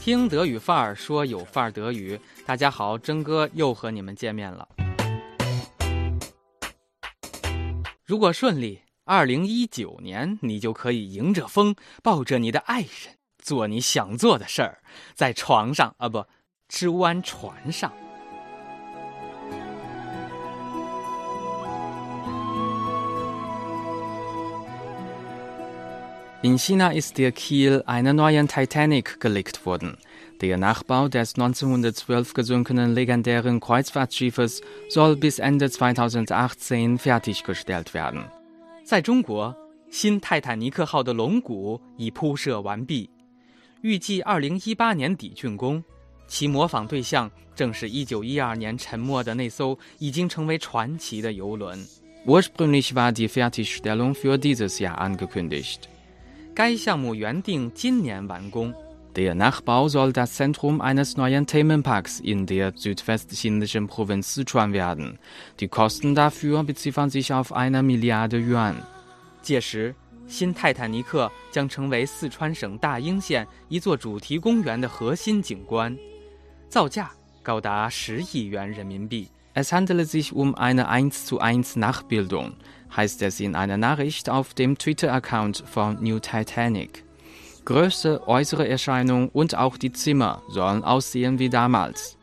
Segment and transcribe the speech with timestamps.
[0.00, 4.66] 听德语范儿说有范儿德语，大家好，真哥又和你们见面了。
[8.06, 14.78] 如果顺利，二零一九年你就可以迎着风，抱着你的爱人，做你想做的事儿，
[15.14, 16.24] 在床上啊不，
[16.70, 17.92] 吃湾船上。
[26.41, 29.97] In China ist der Kiel einer neuen Titanic gelegt worden.
[30.41, 38.25] Der Nachbau des 1912 gesunkenen legendären Kreuzfahrtschiffes soll bis Ende 2018 fertiggestellt werden.
[38.83, 39.55] 在中国，
[39.89, 43.09] 新泰坦尼克号的龙骨已铺设完毕，
[43.81, 45.83] 预计2018年底竣工。
[46.27, 51.87] 其模仿对象正是1912年沉没的那艘已经成为传奇的游轮。
[52.25, 55.87] Ursprünglich war die Fertigstellung für dieses Jahr angekündigt.
[56.54, 58.72] 该项目原定今年完工。
[59.14, 65.18] Der Nachbau soll das Zentrum eines neuen Themenparks in der südwestchinesischen Provinz Sichuan werden.
[65.58, 68.76] Die Kosten dafür beziffern sich auf eine Milliarde Yuan.
[69.42, 69.94] 届时，
[70.28, 75.96] 新泰坦尼克将成为四川省大英县一座主题公园的核心景观，
[76.68, 77.10] 造价
[77.42, 79.28] 高达十亿元人民币。
[79.59, 82.55] Es handelt sich um eine 1 zu 1 Nachbildung
[82.95, 87.03] heißt es in einer Nachricht auf dem Twitter-Account von New Titanic.
[87.65, 92.17] Größe, äußere Erscheinung und auch die Zimmer sollen aussehen wie damals.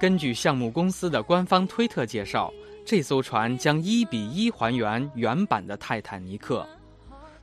[0.00, 2.52] 根据项目公司的官方推特介绍，
[2.86, 6.66] 这艘船将一比一还原原版的泰坦尼克，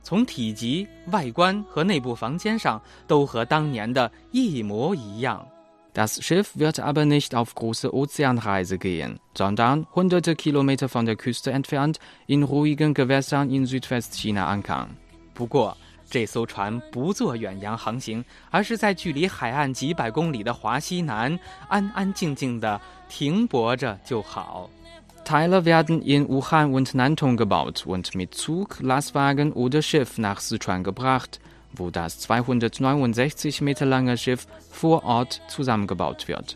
[0.02, 5.46] 从体积、外观和内部房间上都和当年的一模一样。
[5.94, 11.52] das Schiff wird aber nicht auf große Ozeanreise gehen, sondern hunderte Kilometer von der Küste
[11.52, 14.96] entfernt in ruhigen Gewässern in Südwestchina ankern.
[15.34, 15.74] 不过，
[16.10, 24.68] 这艘船不做远洋航行，而是在距离海岸几百公里的华西南安安静静地停泊着就好。
[25.24, 31.40] Teile werden in Wuhan und Nantong gebaut und mit Zug, Lastwagen oder Schiff nach Sichuan gebracht
[31.77, 36.55] Wo das 269 Meter lange Schiff vor Ort zusammengebaut wird。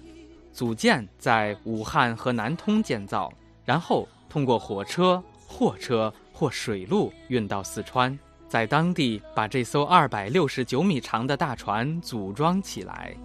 [0.53, 3.31] 组件在武汉和南通建造，
[3.65, 8.17] 然后通过火车、货车或水路运到四川，
[8.47, 13.15] 在当地把这艘269米长的大船组装起来。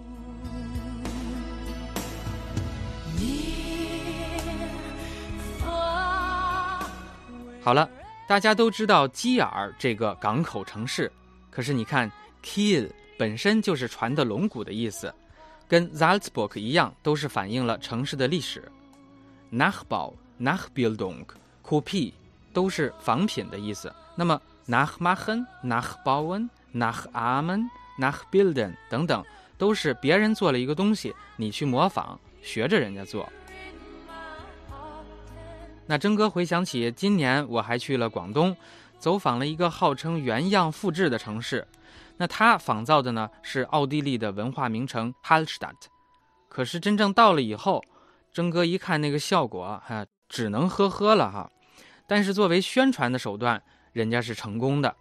[7.63, 7.89] 好了，
[8.27, 11.11] 大家都知道基尔这个港口城市。
[11.51, 12.89] 可是你看，Kiel
[13.19, 15.13] 本身就是船的龙骨的意思，
[15.67, 18.63] 跟 Salzburg 一样，都是反映了城市的历史。
[19.51, 21.25] Nachbau、Nachbildung、
[21.63, 22.13] Kopie
[22.53, 23.93] 都是仿品的意思。
[24.15, 27.67] 那么 Nachmachen、Nachbauen、Nachahmen、
[27.99, 29.23] Nachbilden 等等，
[29.57, 33.27] 都是别人做了一个东西，你去模仿，学着人家做。
[35.85, 38.55] 那征哥回想起今年我还去了广东。
[39.01, 41.67] 走访了一个号称原样复制的城市，
[42.17, 45.89] 那他仿造的呢是奥地利的文化名城 h a l s t a d t。
[46.47, 47.83] 可是真正到了以后，
[48.31, 51.49] 征哥一看那个效果，哈，只能呵呵了哈。
[52.05, 54.95] 但是作为宣传的手段，人家是成功的。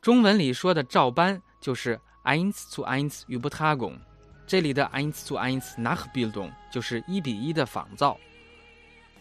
[0.00, 3.98] 中文里说的照搬就是 eins zu eins Übertragung，
[4.46, 8.16] 这里的 eins zu eins Nachbildung 就是一比一的仿造。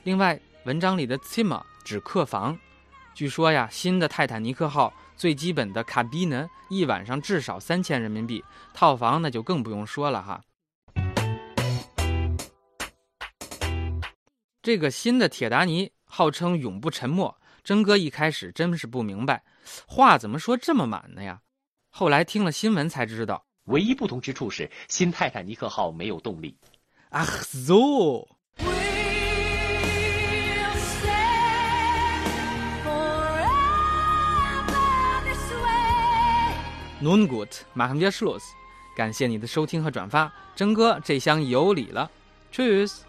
[0.03, 2.56] 另外，文章里的 Zimmer 指客房。
[3.18, 8.44] 据说呀，新的泰坦尼克号最基本的卡宾呢，一晚上至少三千人民币，
[8.76, 10.40] 套房那就更不用说了哈。
[14.62, 19.44] 这个新的铁达尼号称永不沉没，真哥一开始真是不明白，
[19.88, 21.42] 话怎么说这么满呢呀？
[21.90, 26.56] 后来听了新闻才知道，唯一不同之处是新泰坦尼克号没有动力。
[27.10, 28.37] 啊，so。
[37.00, 38.44] Nun gut, machen wir Schluss。
[38.96, 42.10] 感谢你的收听和转发，真哥这厢有礼了
[42.52, 43.06] ，cheers.。